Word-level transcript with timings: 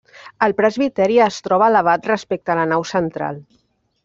El 0.45 0.53
presbiteri 0.61 1.19
es 1.27 1.37
troba 1.49 1.67
elevat 1.73 2.09
respecte 2.13 2.55
a 2.55 2.61
la 2.63 2.65
nau 2.73 2.89
central. 2.97 3.41